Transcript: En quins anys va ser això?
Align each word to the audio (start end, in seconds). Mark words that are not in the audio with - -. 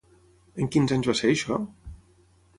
En 0.63 0.71
quins 0.75 0.93
anys 0.95 1.11
va 1.11 1.15
ser 1.21 1.31
això? 1.35 1.61